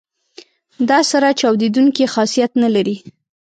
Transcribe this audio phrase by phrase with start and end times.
[0.89, 2.95] دا سره چاودیدونکي خاصیت نه لري.